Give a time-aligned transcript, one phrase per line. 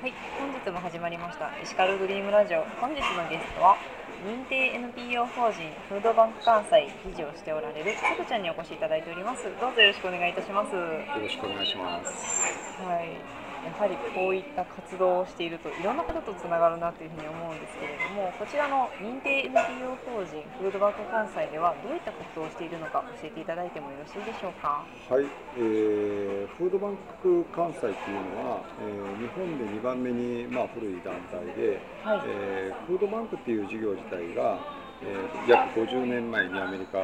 [0.00, 2.64] はい、本日も始まりましたエシカルドリームラジオ。
[2.80, 3.76] 本日のゲストは
[4.24, 9.44] 認定 NPO 法人フードバンク関西理事をしておられるさくちゃんにお越しいただいております。
[9.60, 10.74] どうぞよろしくお願いいたします。
[10.74, 12.80] はよろしくお願いします。
[12.80, 24.84] いやはりこういった活動をしているといろんな方とつながるなというふうに思うんですけれどもこちらの認定 NPO 法人フードバンク関西ではどういった活動をしているのか教えていただいてもよろしいでしょうか？
[25.08, 25.24] はい、
[25.58, 34.58] えーフードバンク関西っていうのは、えー日本で2番目に、まあ、古い団体で、はい、えーフードバンクっていう事業自体が、
[35.02, 36.98] えー約50年前にアメリカ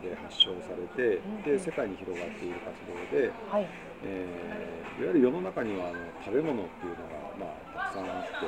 [0.00, 1.42] で発祥されて、うん。
[1.42, 2.76] で世界に広がっている活
[3.12, 3.66] 動で、はい、
[4.06, 4.64] えー
[4.96, 5.94] いわゆる世の中にはあの
[6.24, 8.46] 食べ物っていうのが、まあ、たくさんあって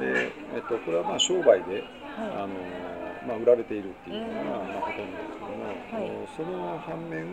[0.00, 1.84] で、えっと、これはまあ商売で
[2.16, 2.54] はあの
[3.26, 7.26] まあ、売られているっていうのが、うんまあ、ほとんどですけども、その反面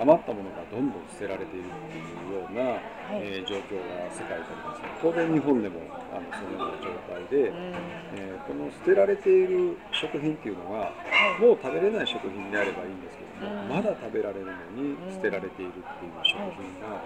[0.00, 2.78] 余ったものがどんどん捨てられているっていうような、い、は
[3.20, 5.80] い、えー状況が世界であります当然日本でも
[6.10, 7.74] あのそのような状態で、うん。
[8.18, 10.92] えーこの捨てられている食品っていうのがは
[11.38, 11.40] い。
[11.40, 13.68] もう食べれない食品であればいいんですけども、うん。
[13.70, 17.00] まだ食べられるのに捨てられているっていう食品が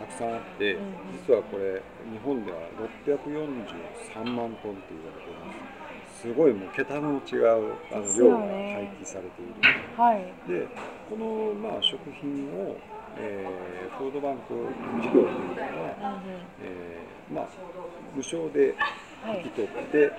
[0.00, 0.96] たくさんあって、うん
[1.28, 2.58] 実はこれ日本では
[3.04, 9.54] 643万トンって言われていますすごいもう桁の違うあの量がね廃棄されている。
[9.96, 10.66] はい、で
[11.08, 12.76] このまあ食品を、
[13.16, 14.54] えーフードバンク
[15.02, 16.30] 事業というのは、うん
[16.62, 17.48] えーまあ、
[18.14, 18.74] 無償で
[19.42, 20.12] 引き、取って、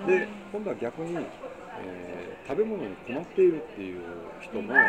[0.00, 0.06] うん。
[0.06, 4.00] で今度は逆に、えー食べ物に困っているっていう
[4.40, 4.80] 人も、えー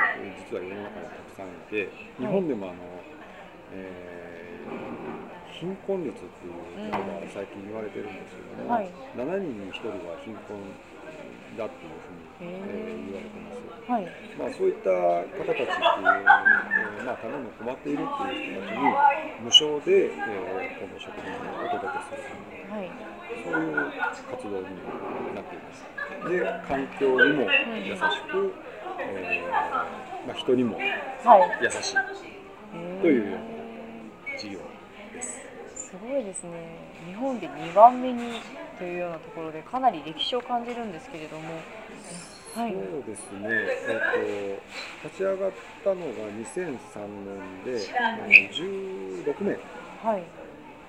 [0.51, 2.75] 実は世の中にたくさんいて日本でもあの、
[3.73, 4.58] えー
[5.59, 8.87] 貧困率っていうことが最近言われてるんですけども、はい。
[9.11, 10.55] 7人に1人は貧困
[11.59, 13.59] だっていうふうに、えー言われてます。
[13.91, 14.07] はい、
[14.39, 14.89] まあ、そういった
[15.35, 18.87] 方たちっていう、えーまあ、食べ物に困っているっていう人たちに
[19.43, 22.23] 無償で、えーこの食品をお届けする
[22.71, 22.91] はい、
[23.43, 23.91] そういう
[24.31, 24.63] 活動に
[25.35, 25.83] なっています。
[26.29, 27.43] で環境にも
[27.83, 27.99] 優し
[28.31, 28.53] く、
[28.99, 34.59] えーまあ、人にもはい、優しいへーというような事業。
[34.59, 34.68] で
[35.89, 35.91] す。
[35.91, 36.51] すごいですね。
[37.07, 38.41] 日本で2番目に
[38.77, 41.55] というようなところでかなり歴史を感じるんですけれども、
[42.55, 44.61] はい、そうですね、えっ
[45.01, 45.51] と立ち上がっ
[45.83, 47.71] たのが2003年で、
[48.27, 49.57] えー16年
[50.03, 50.23] はい、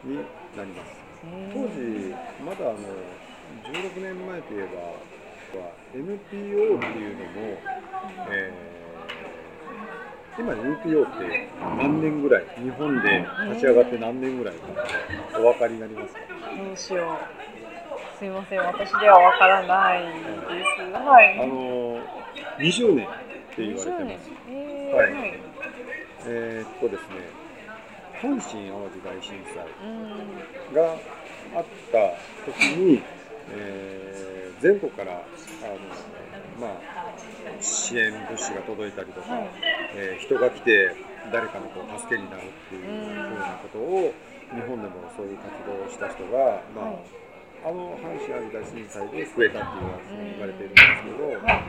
[0.05, 0.17] に
[0.57, 1.01] なります。
[1.25, 2.79] へー当時まだあの
[3.73, 4.69] 16年前といえ
[5.55, 7.59] ばは NPO っていうのも、
[8.31, 8.70] えー
[10.39, 11.49] 今 NPO って
[11.79, 16.21] 何年ぐらい日本で立ち上がって何年ぐらいかお分かりになりますか？
[16.65, 18.19] どうしよう。
[18.19, 20.93] すいません、私ではわからないです。
[20.93, 21.41] はい。
[21.41, 21.99] あの
[22.59, 23.11] 20年っ
[23.57, 24.03] て言われてます。
[24.03, 24.19] 20年
[24.51, 25.39] えーはいはい。
[26.27, 27.17] えーっとですね
[28.21, 30.93] 阪神・淡路大震災うん、が
[31.57, 33.03] あった時に、
[33.53, 34.31] えー
[34.61, 35.23] 全国からあの、
[36.61, 37.00] まあ、
[37.61, 39.51] 支援物資が届いたりとか、はい
[39.97, 40.95] えー人が来て
[41.33, 44.13] 誰かのこう助けになるっていううんふうなことを
[44.55, 47.21] 日本でもそういう活動をした人が、まあはい
[47.63, 51.65] あの阪神・淡路大震災で増えたっていうふうに言われているんですけど、はい。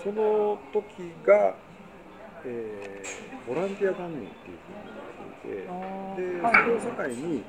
[0.00, 1.52] その時が、
[2.46, 5.68] えーボランティア団員っていうふうに
[6.16, 6.32] 言われていて。
[6.32, 7.44] で、それを境に、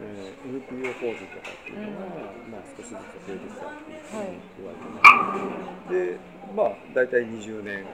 [0.00, 2.08] えー NPO 法人とかっていうのが、
[2.48, 2.98] まあ、少しずつ
[3.28, 4.97] 増えてきたっていうふうに言われてます。
[6.58, 7.86] で、まあ、大体20年、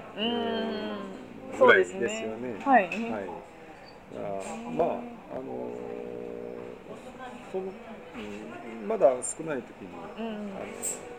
[1.59, 2.57] ぐらいですよね。
[2.65, 2.85] はい。
[2.85, 2.93] はい。
[4.17, 4.89] あまあ、
[5.33, 6.05] あのー
[7.53, 9.89] その、うんまだ少ない時に、
[10.19, 10.57] うん。
[10.57, 11.14] あの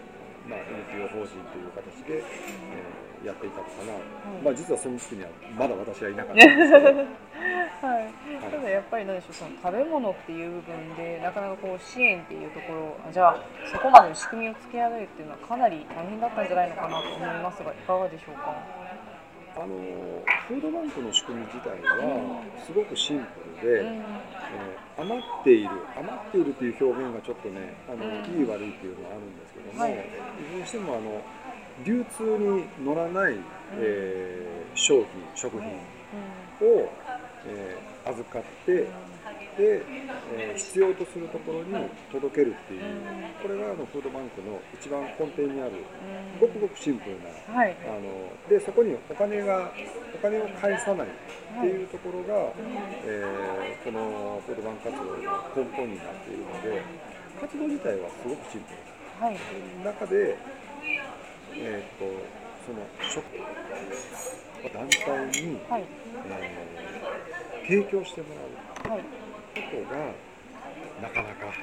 [0.48, 0.60] まあ、
[0.94, 3.98] NPO 法人という形で、えーやっていたのかな、
[4.46, 6.86] まあ、実はその時にはまだ私はいなかったんですけど、
[7.82, 18.54] はい、ただやっぱりなんでしょうその食べ物っていう部分でなかなかこう支援っていうところあじゃあそこまでの仕組みをつけ上げるっていうのはかなり大変だったんじゃないのかなと思いますがいかがでしょうか？
[19.56, 19.68] あの
[20.48, 23.20] フードバンクの仕組み自体はすごくシン
[23.62, 23.88] プルで、うん。
[23.88, 24.04] えー
[24.98, 28.40] 余っている余っているという表現がちょっとねあの、うん。
[28.40, 29.92] いい悪いっていうのはあるんですけども、はい。
[29.92, 31.22] い、ずれにしてもあの
[31.84, 33.36] 流通に乗らない、
[33.74, 36.90] えー商品食品を、
[37.48, 38.88] えー預かってで、
[39.58, 42.82] えー必要とするところに届けるっていう、
[43.42, 45.72] これがあのフードバンクの一番根底にある
[46.40, 47.76] ごくごくシンプルなはい。
[47.84, 49.72] あのでそこにお金が
[50.14, 52.52] お金を返さないっていうところが、
[53.06, 55.18] えーこのフードバンク活動の
[55.56, 56.82] 根本になっているので
[57.40, 59.26] 活動自体はすごくシンプル。
[59.26, 59.38] はい。
[59.84, 60.38] 中で、
[61.54, 62.06] えー、と
[62.66, 62.80] その
[63.12, 63.24] 食
[64.74, 65.84] 団体に、はい。
[66.28, 68.28] えー提供しても
[68.86, 68.94] らう。
[68.94, 69.25] はい
[69.56, 70.12] ことが
[71.02, 71.54] なかなか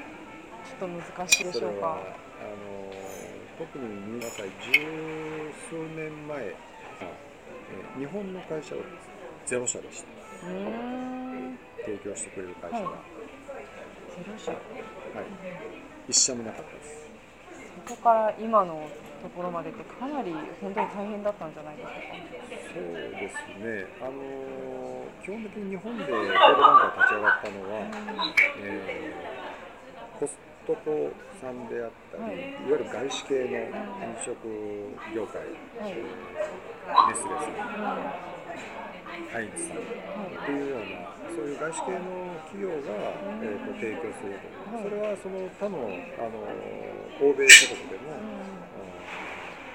[0.65, 1.87] ちょっと難しいでしょうか。
[1.95, 2.93] あの
[3.59, 4.81] 特に皆さん十
[5.69, 6.53] 数年前、えー
[7.99, 8.83] 日本の会社は
[9.45, 10.07] ゼロ社でした。
[11.85, 13.01] 提供してくれる会社が、ははい
[14.25, 14.53] ゼロ社。
[16.09, 17.12] 一社もなかったですそ
[17.89, 18.87] こから今の
[19.23, 21.91] ところまでってかなり本当に大変だったんじゃないでしょ
[22.75, 22.85] そう
[23.15, 27.81] ですねあの基本的に日本でコードバンクが立ち上がったのは、
[28.63, 29.43] えー
[30.23, 34.39] コストコさんであったり、はいい、わゆる外資系の飲食
[35.13, 35.99] 業界、はい
[37.09, 38.42] ネスレさんうか。
[39.33, 39.87] ハイツさんうん。
[39.87, 40.47] はい。
[40.47, 42.93] というようなそういう外資系の企業が、
[43.41, 45.89] えー、と提供するとそれはその他の
[46.21, 46.45] あの
[47.21, 48.13] 欧米諸国でも、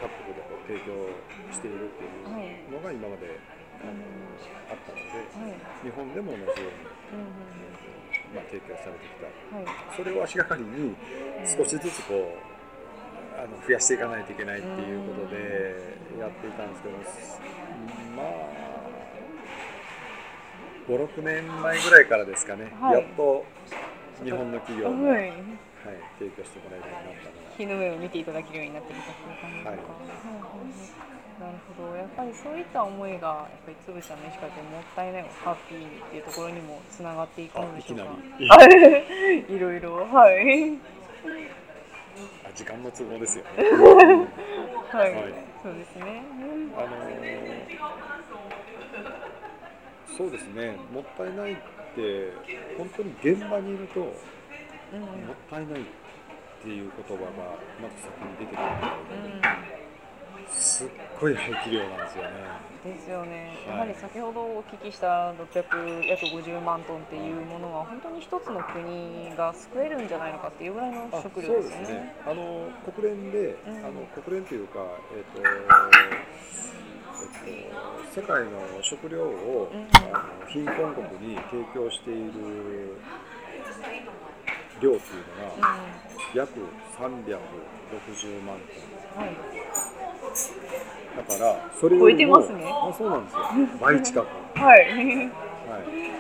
[0.01, 1.09] 各国でこう提供
[1.53, 3.39] しているっていうのが今まで、
[3.81, 3.97] あの
[4.69, 5.77] あったので。
[5.83, 7.23] 日本でも同じように、
[8.33, 9.95] まあ、提供されてきた。
[9.95, 10.95] それを足がかりに
[11.45, 12.57] 少しずつこう
[13.39, 15.37] あの増やしていかないといけないっていうことで
[16.19, 16.97] やっていたんですけど
[18.17, 18.66] まあ
[20.87, 23.45] 56年前ぐらいからですかね、はいやっと
[24.23, 25.31] 日本の企業も、はいはい。
[26.17, 29.69] 提供してもらえるようになったのが日の目を見ていただけるようになってきたっていう感じですか。
[29.69, 31.95] はいはいなるほど。
[31.95, 38.05] やっぱりそういった思いがやっぱりつぶちゃんの石川県もったいないをハッピーにっていうところにもつながっていくんでしょうか。
[38.57, 40.73] あ いろいろはい。
[42.43, 43.69] あ時間の都合ですよね。
[44.89, 45.13] はい。
[45.13, 46.23] はいそうですね。
[46.75, 48.16] あのー
[50.17, 51.55] そうですね、もったいないっ
[51.93, 52.33] て、
[52.75, 54.07] 本当に現場にいると、も。
[54.07, 54.11] っ
[55.47, 55.83] たいないっ
[56.63, 57.29] ていう言葉が
[57.79, 59.77] まず先に出てくるので、
[60.49, 60.87] すっ
[61.19, 62.29] ごい排気量なんですよね。
[62.83, 71.79] ですよね、はいやはり先ほどお聞きした600約50万トンっていうものは本当に一つの国が救えるんじゃないのかっていうぐらいのあ食料ですよね。
[71.79, 72.15] ですね。
[72.25, 74.79] あの国連で、うんあの国連というか、
[75.13, 75.47] えっ、と、
[77.45, 77.73] えっ、
[78.13, 82.95] と世界の食料を、うんあの貧困国に提供している
[84.79, 85.23] 量っていう
[85.59, 85.77] のが、
[86.33, 86.51] 約
[86.97, 88.57] 360万
[89.13, 89.23] トン。
[89.23, 89.35] はい、
[91.17, 93.39] だからそれ超えてますねあそうなんですよ。
[93.81, 94.27] 倍近く。
[94.59, 96.16] はい、はい。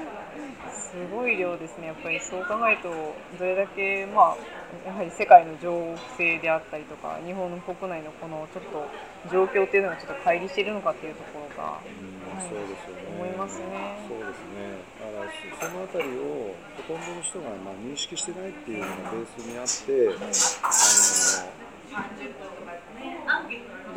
[0.91, 2.89] すごい量ですね、やっぱりそう考えると、
[3.37, 8.87] どれだけ、まあ、やはり世界の情勢であったりとか、日本の国内のこのちょっと
[9.31, 13.09] 状況っていうのがちょっと乖離しているのかっていうところが、うんはいそうですよね。
[13.17, 13.65] 思いますね
[14.07, 14.77] そうですね。
[15.01, 20.69] だからそそのあたりをほとんどの人がまあ認識してないっていうのがベースにあって、あ
[21.41, 21.47] の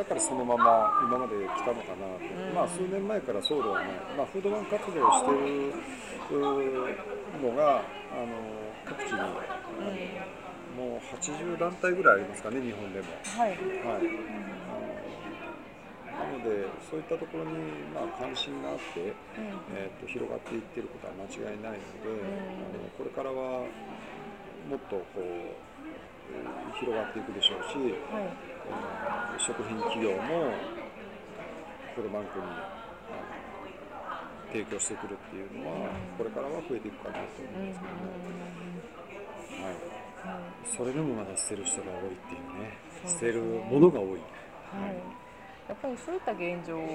[0.00, 2.24] だからそのまま今まで来たのかなと。
[2.24, 3.92] うんまあ数年前からそうではない。
[4.16, 8.32] まあフードバンク活動をしているうのがあの
[8.86, 9.20] 各地に
[10.72, 13.06] もう80団体ぐらいありますかね日本でも。
[13.12, 13.60] はい、はい。
[16.08, 17.52] なのでそういったところに
[17.92, 19.00] まあ関心があって。
[19.00, 19.12] うん
[19.76, 23.68] えー、と広がっていってることは間違いないので、あのこれからは
[24.64, 27.76] もっとこうえー広がっていくでしょうし、
[29.38, 30.52] 食品企業も
[31.94, 32.44] フードバンクに
[34.52, 35.88] 提供してくるっていうのは、
[36.18, 40.00] これからは増えていくかなと思うんですけども、はい、はい
[40.76, 44.08] それでもまだ捨てる人が多いっていうね捨てるものが多い。
[44.08, 44.20] はい、
[45.68, 46.86] やっぱりそういった現状をこ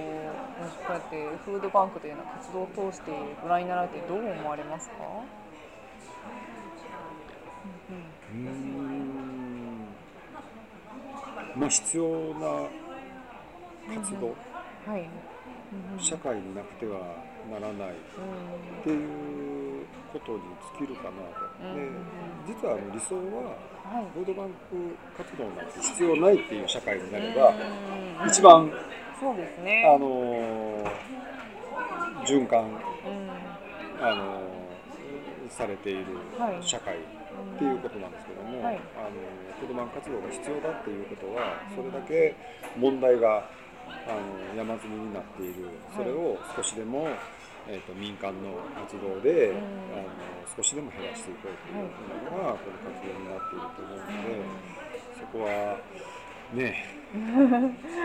[0.89, 3.11] うやってフードバンクというような活動を通して
[3.41, 4.95] ご覧になられてどう思われますか、
[7.89, 8.94] うん
[11.55, 12.03] まあ必要
[12.35, 12.67] な
[14.01, 14.35] 活動、
[15.99, 16.99] 社会になくては
[17.51, 20.39] ならないっていうことに
[20.79, 21.75] 尽きるかなと。
[21.75, 21.87] で
[22.47, 24.05] 実は理想ははい。
[24.13, 24.53] フードバンク
[25.17, 27.53] 活動なんて必要ないっていう社会になれば
[28.23, 28.27] うん。
[28.27, 28.71] 一番
[29.19, 29.85] そうですね。
[29.95, 30.91] あの
[32.25, 32.71] 循環うん。
[34.05, 34.41] あの
[35.49, 36.05] されている
[36.37, 36.57] はい。
[36.61, 36.97] 社会
[37.41, 38.75] っていうことなんですけども、はい。
[38.75, 39.15] あの
[39.59, 42.35] フードバンク活動が必要だっていうことはそれだけ
[42.77, 43.47] 問題が
[44.07, 45.69] あの山積みになっている。
[45.95, 47.07] それを少しでも、
[47.67, 49.57] えー、と民間の活動で、うん。
[49.57, 49.61] あ
[50.03, 51.83] の少しでも減らしていこうという
[52.31, 54.41] のがこの活動になっていると思うので、
[55.19, 55.77] そこは
[56.53, 56.85] ね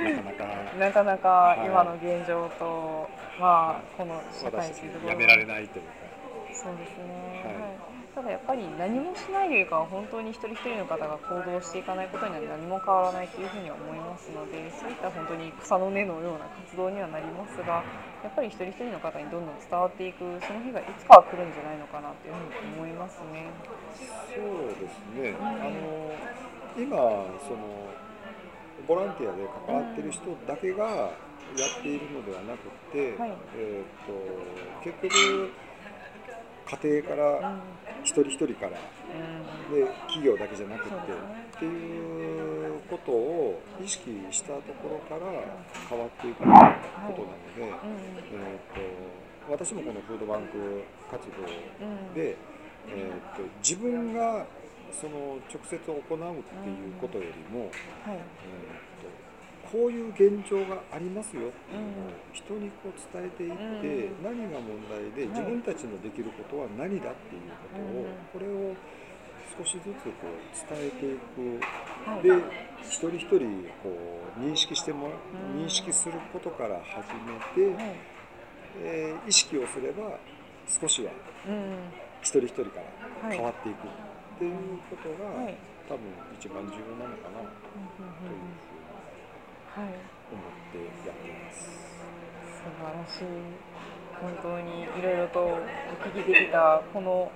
[0.08, 0.44] なかなか
[0.78, 1.66] なかなかはい。
[1.66, 3.08] 今の現状と、
[3.38, 5.92] まあこの社会私というところやめられないというか。
[6.52, 7.54] そうですね、はい。
[7.54, 17.84] はいただやっぱり何もしないよりかは本当に一人一人の方が行動していかないことには何も変わらないというふうには思いますのでそういった本当に草の根のような活動にはなりますが
[18.22, 23.46] やっぱり一人一人の方にどんどん伝わっていくその日がいつかは来るんじゃないのかなというふうに思いますね。
[24.34, 26.14] そうですね、あの
[26.76, 26.96] 今
[27.46, 27.90] その
[28.86, 35.50] ボランティアで関わってる人だけがやっているのではなくて、はい、えーと、結局
[36.82, 37.60] 家庭から
[38.02, 40.98] 一人一人から、うん、で企業だけじゃなくて、ね、
[41.56, 45.30] っていうことを意識したところから
[45.88, 47.14] 変わっていくことなので、
[47.58, 54.46] えーと、私もこのフードバンク活動で、うん、えーと自分が
[54.92, 57.70] その直接行うっていうことよりも、
[58.04, 58.16] はい。
[58.16, 59.19] えーと、
[59.70, 63.50] こういう現状がありますよっていうのを人にこう伝えていっ
[63.80, 68.74] て、何が問題で自分たちのできることは何だっていうことを、これを
[69.56, 69.84] 少しずつ
[70.18, 71.62] こう伝えていく、
[72.22, 72.44] で
[72.82, 73.38] 一人一人
[73.82, 73.94] こ
[74.38, 75.10] う認識しても
[75.56, 77.14] 認識することから始
[77.56, 78.00] めて、
[78.82, 80.18] えー、意識をすれば
[80.66, 81.10] 少しは
[82.22, 82.80] 一人一人か
[83.22, 83.86] ら変わっていく。
[84.40, 86.00] っていうことが、はい、多分
[86.40, 88.79] 一番重要なのかなというふうに
[89.76, 89.90] 思っ
[90.72, 91.70] てやってます。
[92.58, 93.70] 素晴らしい。
[94.20, 95.56] 本当にいろいろとお
[96.04, 97.32] 聞きできたこの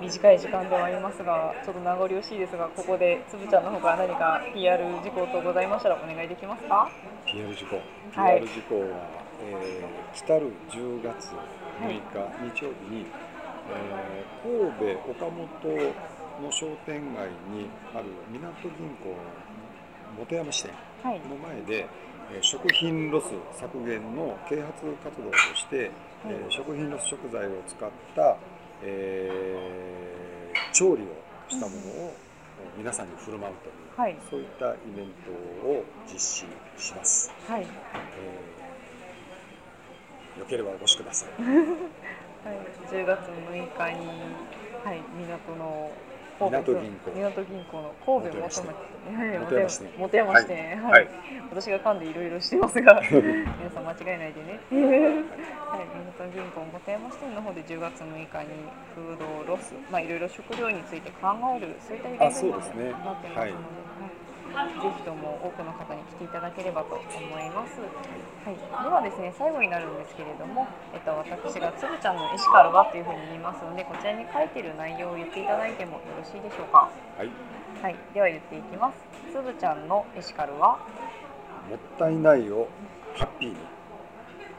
[0.00, 6.90] 短い時間ではありますがちょっと名残惜しいですがここでつぶちゃんの方から何か PR 事項とございましたらお願いできますか
[7.26, 7.80] ？PR 事項
[8.12, 8.86] PR 事項は、
[9.42, 11.30] えー、来たる10月
[11.80, 12.02] 6日、
[12.54, 13.06] 日曜日に、
[13.70, 15.48] えー、神戸岡本
[16.42, 19.14] の商店街にある港銀行
[20.16, 20.74] 本山支店
[21.28, 21.88] の前で、はい、
[22.40, 23.26] 食品ロス
[23.58, 25.90] 削減の啓発活動として、
[26.24, 28.36] はい、食品ロス食材を使った、
[28.82, 31.06] えー、調理を
[31.48, 32.14] したものを
[32.76, 35.06] 皆さんに振る舞うという、はい、そういったイベン
[35.62, 37.32] トを実施します。
[37.46, 37.62] はい。
[37.62, 41.42] えー、よければお越しください。
[42.44, 42.58] はい、
[42.90, 44.06] 10月6日に、
[44.84, 45.90] はい、港の
[46.38, 47.10] 港銀行。
[47.14, 51.08] 港銀行の神戸元山支店元山支店はい、
[51.50, 53.00] 私が噛んでいろいろしてますが。
[53.10, 54.60] 皆さん間違えないでね。
[55.68, 56.04] はい。
[56.18, 58.28] 港銀行元山支店の方で10月6日に
[58.94, 63.54] フードロスまあいろいろ食料について考えるそういったイベントになってますので、はい
[64.54, 67.04] ぜひとも多くの方に来ていただければと思
[67.40, 67.80] います。
[68.44, 76.88] はい、ではですね最後になるんですけれども、えっと、私がつぶちゃんのエシカルはというふうに言いますのでこちらに書いている内容を言っていただいてもよろしいでしょうか。
[77.18, 77.30] はい、
[77.82, 78.98] はい、では言っていきます。
[79.32, 80.78] つぶちゃんのエシカルは？
[81.68, 82.68] もったいないを
[83.16, 83.56] ハッピーに。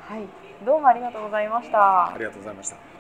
[0.08, 0.28] はい、
[0.66, 2.14] どうもありがとうございました。
[2.14, 2.95] ありがとうございました。